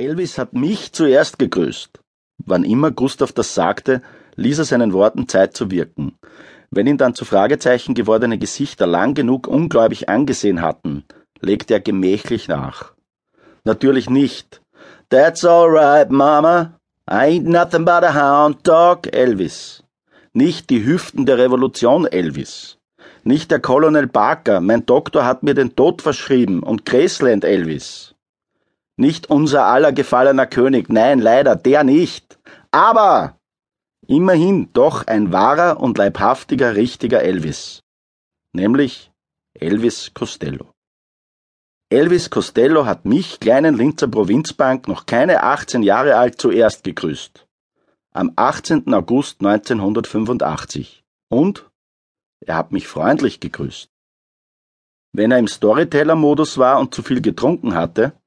Elvis 0.00 0.38
hat 0.38 0.54
mich 0.54 0.92
zuerst 0.92 1.38
gegrüßt. 1.38 2.00
Wann 2.46 2.64
immer 2.64 2.90
Gustav 2.90 3.32
das 3.32 3.54
sagte, 3.54 4.00
ließ 4.36 4.58
er 4.60 4.64
seinen 4.64 4.94
Worten 4.94 5.28
Zeit 5.28 5.54
zu 5.54 5.70
wirken. 5.70 6.16
Wenn 6.70 6.86
ihn 6.86 6.96
dann 6.96 7.14
zu 7.14 7.26
Fragezeichen 7.26 7.94
gewordene 7.94 8.38
Gesichter 8.38 8.86
lang 8.86 9.12
genug 9.12 9.46
ungläubig 9.46 10.08
angesehen 10.08 10.62
hatten, 10.62 11.04
legte 11.40 11.74
er 11.74 11.80
gemächlich 11.80 12.48
nach. 12.48 12.94
Natürlich 13.64 14.08
nicht. 14.08 14.62
That's 15.10 15.44
all 15.44 15.68
right, 15.68 16.10
Mama. 16.10 16.78
I 17.06 17.38
ain't 17.38 17.48
nothing 17.48 17.84
but 17.84 18.02
a 18.02 18.14
hound 18.14 18.66
dog, 18.66 19.12
Elvis. 19.12 19.82
Nicht 20.32 20.70
die 20.70 20.82
Hüften 20.82 21.26
der 21.26 21.36
Revolution, 21.36 22.06
Elvis. 22.06 22.78
Nicht 23.22 23.50
der 23.50 23.60
Colonel 23.60 24.06
Barker, 24.06 24.60
mein 24.60 24.86
Doktor 24.86 25.26
hat 25.26 25.42
mir 25.42 25.54
den 25.54 25.76
Tod 25.76 26.00
verschrieben 26.00 26.62
und 26.62 26.86
Graceland, 26.86 27.44
Elvis. 27.44 28.14
Nicht 29.00 29.30
unser 29.30 29.64
aller 29.64 29.92
gefallener 29.92 30.46
König, 30.46 30.90
nein, 30.90 31.20
leider, 31.20 31.56
der 31.56 31.84
nicht. 31.84 32.38
Aber 32.70 33.38
immerhin 34.06 34.70
doch 34.74 35.06
ein 35.06 35.32
wahrer 35.32 35.80
und 35.80 35.96
leibhaftiger, 35.96 36.76
richtiger 36.76 37.22
Elvis. 37.22 37.82
Nämlich 38.52 39.10
Elvis 39.58 40.12
Costello. 40.12 40.74
Elvis 41.88 42.28
Costello 42.28 42.84
hat 42.84 43.06
mich, 43.06 43.40
kleinen 43.40 43.74
Linzer 43.74 44.06
Provinzbank, 44.06 44.86
noch 44.86 45.06
keine 45.06 45.44
18 45.44 45.82
Jahre 45.82 46.16
alt, 46.16 46.38
zuerst 46.38 46.84
gegrüßt. 46.84 47.46
Am 48.12 48.34
18. 48.36 48.92
August 48.92 49.40
1985. 49.40 51.02
Und 51.30 51.70
er 52.44 52.56
hat 52.56 52.70
mich 52.70 52.86
freundlich 52.86 53.40
gegrüßt. 53.40 53.88
Wenn 55.14 55.30
er 55.30 55.38
im 55.38 55.48
Storyteller-Modus 55.48 56.58
war 56.58 56.78
und 56.78 56.94
zu 56.94 57.02
viel 57.02 57.22
getrunken 57.22 57.74
hatte, 57.74 58.19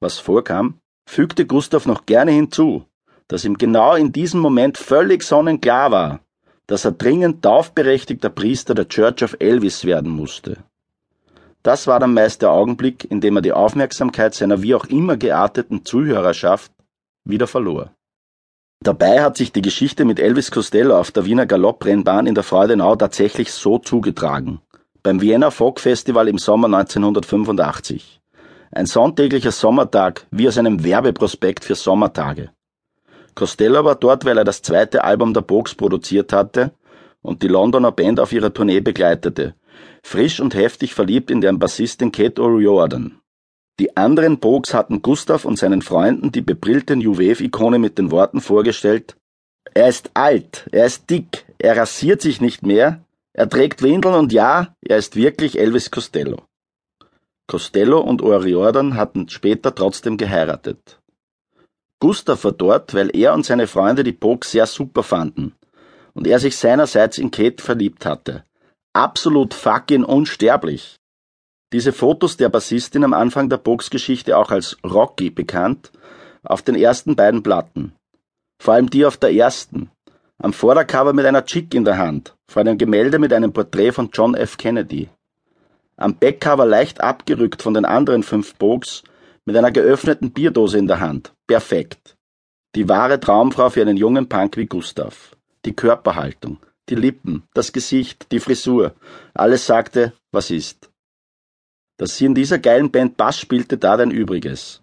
was 0.00 0.18
vorkam, 0.18 0.74
fügte 1.06 1.46
Gustav 1.46 1.86
noch 1.86 2.06
gerne 2.06 2.32
hinzu, 2.32 2.84
dass 3.28 3.44
ihm 3.44 3.58
genau 3.58 3.94
in 3.94 4.12
diesem 4.12 4.40
Moment 4.40 4.78
völlig 4.78 5.22
sonnenklar 5.22 5.90
war, 5.90 6.20
dass 6.66 6.84
er 6.84 6.92
dringend 6.92 7.42
taufberechtigter 7.42 8.30
Priester 8.30 8.74
der 8.74 8.88
Church 8.88 9.22
of 9.22 9.36
Elvis 9.38 9.84
werden 9.84 10.10
musste. 10.10 10.58
Das 11.62 11.86
war 11.86 11.98
dann 11.98 12.14
meist 12.14 12.42
der 12.42 12.50
Augenblick, 12.50 13.10
in 13.10 13.20
dem 13.20 13.36
er 13.36 13.42
die 13.42 13.52
Aufmerksamkeit 13.52 14.34
seiner 14.34 14.62
wie 14.62 14.74
auch 14.74 14.84
immer 14.86 15.16
gearteten 15.16 15.84
Zuhörerschaft 15.84 16.72
wieder 17.24 17.46
verlor. 17.46 17.90
Dabei 18.80 19.22
hat 19.22 19.36
sich 19.36 19.50
die 19.50 19.62
Geschichte 19.62 20.04
mit 20.04 20.20
Elvis 20.20 20.52
Costello 20.52 20.96
auf 20.96 21.10
der 21.10 21.24
Wiener 21.24 21.46
Galopprennbahn 21.46 22.26
in 22.26 22.34
der 22.34 22.44
Freudenau 22.44 22.94
tatsächlich 22.94 23.52
so 23.52 23.78
zugetragen. 23.78 24.60
Beim 25.02 25.20
Vienna 25.20 25.50
Folk 25.50 25.80
Festival 25.80 26.28
im 26.28 26.38
Sommer 26.38 26.66
1985. 26.66 28.17
Ein 28.70 28.86
sonntäglicher 28.86 29.52
Sommertag, 29.52 30.26
wie 30.30 30.48
aus 30.48 30.58
einem 30.58 30.84
Werbeprospekt 30.84 31.64
für 31.64 31.74
Sommertage. 31.74 32.50
Costello 33.34 33.84
war 33.84 33.94
dort, 33.94 34.24
weil 34.24 34.36
er 34.36 34.44
das 34.44 34.62
zweite 34.62 35.04
Album 35.04 35.32
der 35.32 35.42
Box 35.42 35.74
produziert 35.74 36.32
hatte 36.32 36.72
und 37.22 37.42
die 37.42 37.48
Londoner 37.48 37.92
Band 37.92 38.20
auf 38.20 38.32
ihrer 38.32 38.52
Tournee 38.52 38.80
begleitete, 38.80 39.54
frisch 40.02 40.40
und 40.40 40.54
heftig 40.54 40.94
verliebt 40.94 41.30
in 41.30 41.40
deren 41.40 41.58
Bassistin 41.58 42.12
Kate 42.12 42.42
O'Riordan. 42.42 43.12
Die 43.78 43.96
anderen 43.96 44.38
Bogs 44.38 44.74
hatten 44.74 45.02
Gustav 45.02 45.44
und 45.44 45.56
seinen 45.56 45.82
Freunden 45.82 46.32
die 46.32 46.40
bebrillte 46.40 46.96
New 46.96 47.16
Wave-Ikone 47.16 47.78
mit 47.78 47.96
den 47.96 48.10
Worten 48.10 48.40
vorgestellt, 48.40 49.16
er 49.74 49.88
ist 49.88 50.10
alt, 50.14 50.68
er 50.72 50.86
ist 50.86 51.08
dick, 51.08 51.44
er 51.58 51.76
rasiert 51.76 52.20
sich 52.20 52.40
nicht 52.40 52.66
mehr, 52.66 53.04
er 53.32 53.48
trägt 53.48 53.82
Windeln 53.82 54.14
und 54.14 54.32
ja, 54.32 54.74
er 54.80 54.96
ist 54.96 55.14
wirklich 55.14 55.58
Elvis 55.58 55.92
Costello. 55.92 56.47
Costello 57.48 58.00
und 58.00 58.22
O'Riordan 58.22 58.94
hatten 58.94 59.28
später 59.30 59.74
trotzdem 59.74 60.18
geheiratet. 60.18 61.00
Gustav 61.98 62.44
war 62.44 62.52
dort, 62.52 62.94
weil 62.94 63.10
er 63.16 63.32
und 63.32 63.46
seine 63.46 63.66
Freunde 63.66 64.04
die 64.04 64.12
Pogues 64.12 64.52
sehr 64.52 64.66
super 64.66 65.02
fanden 65.02 65.54
und 66.12 66.26
er 66.26 66.38
sich 66.40 66.56
seinerseits 66.56 67.16
in 67.16 67.30
Kate 67.30 67.62
verliebt 67.62 68.04
hatte. 68.04 68.44
Absolut 68.92 69.54
fucking 69.54 70.04
unsterblich. 70.04 70.96
Diese 71.72 71.92
Fotos 71.92 72.36
der 72.36 72.50
Bassistin 72.50 73.02
am 73.02 73.14
Anfang 73.14 73.48
der 73.48 73.58
Pogues-Geschichte 73.58 74.36
auch 74.36 74.50
als 74.50 74.76
Rocky 74.84 75.30
bekannt, 75.30 75.90
auf 76.42 76.60
den 76.60 76.74
ersten 76.74 77.16
beiden 77.16 77.42
Platten. 77.42 77.94
Vor 78.60 78.74
allem 78.74 78.90
die 78.90 79.06
auf 79.06 79.16
der 79.16 79.32
ersten. 79.32 79.90
Am 80.38 80.52
Vordercover 80.52 81.14
mit 81.14 81.24
einer 81.24 81.44
Chick 81.44 81.74
in 81.74 81.84
der 81.84 81.98
Hand, 81.98 82.36
vor 82.46 82.60
einem 82.60 82.78
Gemälde 82.78 83.18
mit 83.18 83.32
einem 83.32 83.52
Porträt 83.52 83.92
von 83.92 84.10
John 84.12 84.34
F. 84.34 84.56
Kennedy. 84.58 85.08
Am 86.00 86.14
Backcover 86.14 86.64
leicht 86.64 87.00
abgerückt 87.00 87.60
von 87.60 87.74
den 87.74 87.84
anderen 87.84 88.22
fünf 88.22 88.54
Bogs, 88.54 89.02
mit 89.44 89.56
einer 89.56 89.72
geöffneten 89.72 90.30
Bierdose 90.30 90.78
in 90.78 90.86
der 90.86 91.00
Hand. 91.00 91.32
Perfekt. 91.48 92.16
Die 92.76 92.88
wahre 92.88 93.18
Traumfrau 93.18 93.68
für 93.68 93.82
einen 93.82 93.96
jungen 93.96 94.28
Punk 94.28 94.56
wie 94.56 94.66
Gustav. 94.66 95.34
Die 95.64 95.74
Körperhaltung, 95.74 96.58
die 96.88 96.94
Lippen, 96.94 97.42
das 97.52 97.72
Gesicht, 97.72 98.30
die 98.30 98.38
Frisur. 98.38 98.94
Alles 99.34 99.66
sagte, 99.66 100.12
was 100.30 100.52
ist. 100.52 100.88
Dass 101.96 102.16
sie 102.16 102.26
in 102.26 102.36
dieser 102.36 102.60
geilen 102.60 102.92
Band 102.92 103.16
Bass 103.16 103.40
spielte, 103.40 103.80
tat 103.80 103.98
ein 103.98 104.12
Übriges. 104.12 104.82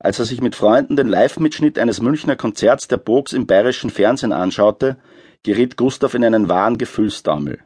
Als 0.00 0.18
er 0.18 0.24
sich 0.24 0.40
mit 0.40 0.56
Freunden 0.56 0.96
den 0.96 1.06
Live-Mitschnitt 1.06 1.78
eines 1.78 2.00
Münchner 2.00 2.34
Konzerts 2.34 2.88
der 2.88 2.96
Bogs 2.96 3.32
im 3.32 3.46
bayerischen 3.46 3.90
Fernsehen 3.90 4.32
anschaute, 4.32 4.96
geriet 5.44 5.76
Gustav 5.76 6.14
in 6.14 6.24
einen 6.24 6.48
wahren 6.48 6.78
Gefühlstaumel 6.78 7.65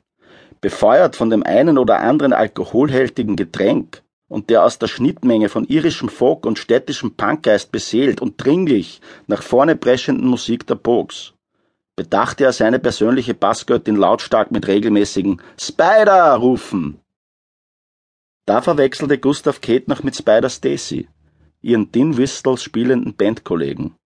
befeuert 0.60 1.16
von 1.16 1.30
dem 1.30 1.42
einen 1.42 1.78
oder 1.78 2.00
anderen 2.00 2.32
alkoholhältigen 2.32 3.36
Getränk 3.36 4.02
und 4.28 4.48
der 4.50 4.64
aus 4.64 4.78
der 4.78 4.86
Schnittmenge 4.86 5.48
von 5.48 5.64
irischem 5.64 6.08
Folk 6.08 6.46
und 6.46 6.58
städtischem 6.58 7.16
Punkgeist 7.16 7.72
beseelt 7.72 8.20
und 8.20 8.42
dringlich 8.42 9.00
nach 9.26 9.42
vorne 9.42 9.74
preschenden 9.74 10.28
Musik 10.28 10.66
der 10.66 10.76
Pogues, 10.76 11.34
bedachte 11.96 12.44
er 12.44 12.52
seine 12.52 12.78
persönliche 12.78 13.34
Bassgöttin 13.34 13.96
lautstark 13.96 14.52
mit 14.52 14.68
regelmäßigen 14.68 15.42
Spider-Rufen. 15.58 17.00
Da 18.46 18.62
verwechselte 18.62 19.18
Gustav 19.18 19.60
Kate 19.60 19.90
noch 19.90 20.02
mit 20.02 20.16
Spider 20.16 20.48
Stacy, 20.48 21.08
ihren 21.60 21.90
Din 21.90 22.16
Whistle 22.16 22.56
spielenden 22.56 23.14
Bandkollegen. 23.14 23.96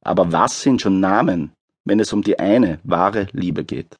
Aber 0.00 0.32
was 0.32 0.62
sind 0.62 0.80
schon 0.80 1.00
Namen, 1.00 1.52
wenn 1.84 2.00
es 2.00 2.12
um 2.12 2.22
die 2.22 2.38
eine 2.38 2.80
wahre 2.84 3.28
Liebe 3.32 3.64
geht? 3.64 3.96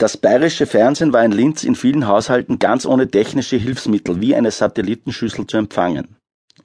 Das 0.00 0.16
bayerische 0.16 0.64
Fernsehen 0.64 1.12
war 1.12 1.22
in 1.26 1.30
Linz 1.30 1.62
in 1.62 1.74
vielen 1.74 2.06
Haushalten 2.06 2.58
ganz 2.58 2.86
ohne 2.86 3.10
technische 3.10 3.58
Hilfsmittel 3.58 4.18
wie 4.22 4.34
eine 4.34 4.50
Satellitenschüssel 4.50 5.46
zu 5.46 5.58
empfangen. 5.58 6.16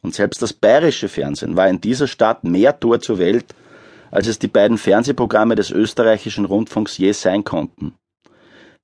Und 0.02 0.16
selbst 0.16 0.42
das 0.42 0.54
bayerische 0.54 1.10
Fernsehen 1.10 1.58
war 1.58 1.68
in 1.68 1.82
dieser 1.82 2.08
Stadt 2.08 2.46
mehr 2.46 2.80
Tor 2.80 3.02
zur 3.02 3.20
Welt, 3.20 3.54
als 4.10 4.28
es 4.28 4.40
die 4.40 4.48
beiden 4.48 4.78
Fernsehprogramme 4.78 5.56
des 5.56 5.70
österreichischen 5.70 6.46
Rundfunks 6.46 6.98
je 6.98 7.12
sein 7.12 7.44
konnten. 7.44 7.96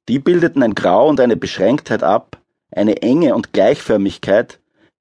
Die 0.09 0.19
bildeten 0.19 0.63
ein 0.63 0.75
Grau 0.75 1.07
und 1.07 1.21
eine 1.21 1.37
Beschränktheit 1.37 2.03
ab, 2.03 2.37
eine 2.71 3.01
Enge 3.01 3.35
und 3.35 3.53
Gleichförmigkeit, 3.53 4.59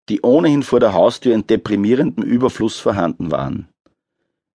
die 0.09 0.21
ohnehin 0.21 0.63
vor 0.63 0.79
der 0.79 0.93
Haustür 0.93 1.35
in 1.35 1.49
deprimierendem 1.49 2.23
Überfluss 2.23 2.79
vorhanden 2.79 3.33
waren. 3.33 3.67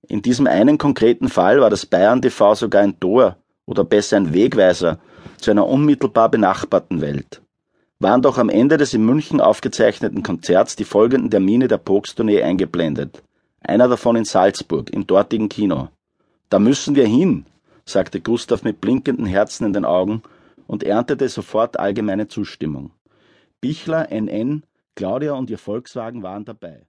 In 0.07 0.21
diesem 0.21 0.47
einen 0.47 0.77
konkreten 0.77 1.27
Fall 1.27 1.59
war 1.59 1.69
das 1.69 1.85
Bayern 1.85 2.21
TV 2.21 2.55
sogar 2.55 2.81
ein 2.81 2.97
Tor 2.97 3.35
oder 3.65 3.83
besser 3.83 4.17
ein 4.17 4.33
Wegweiser 4.33 4.99
zu 5.37 5.51
einer 5.51 5.67
unmittelbar 5.67 6.29
benachbarten 6.29 7.01
Welt. 7.01 7.41
Waren 7.99 8.21
doch 8.21 8.37
am 8.37 8.49
Ende 8.49 8.77
des 8.77 8.93
in 8.93 9.05
München 9.05 9.39
aufgezeichneten 9.39 10.21
Konzerts 10.21 10.75
die 10.75 10.83
folgenden 10.83 11.31
Termine 11.31 11.67
der 11.67 11.77
Pogues-Tournee 11.77 12.43
eingeblendet. 12.43 13.23
Einer 13.61 13.87
davon 13.87 14.15
in 14.15 14.25
Salzburg, 14.25 14.89
im 14.91 15.07
dortigen 15.07 15.49
Kino. 15.49 15.89
Da 16.49 16.59
müssen 16.59 16.95
wir 16.95 17.07
hin, 17.07 17.45
sagte 17.85 18.21
Gustav 18.21 18.63
mit 18.63 18.81
blinkenden 18.81 19.25
Herzen 19.25 19.65
in 19.65 19.73
den 19.73 19.85
Augen 19.85 20.21
und 20.67 20.83
erntete 20.83 21.29
sofort 21.29 21.79
allgemeine 21.79 22.27
Zustimmung. 22.27 22.91
Bichler, 23.61 24.11
NN, 24.11 24.63
Claudia 24.95 25.33
und 25.33 25.49
ihr 25.49 25.57
Volkswagen 25.57 26.21
waren 26.21 26.45
dabei. 26.45 26.85